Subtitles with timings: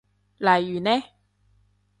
[0.39, 0.89] 例如呢？